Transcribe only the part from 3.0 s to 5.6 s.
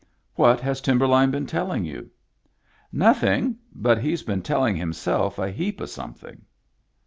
"Nothing. But he's been telling himself a